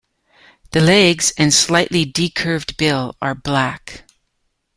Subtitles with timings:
[0.71, 4.05] The legs and slightly decurved bill are black.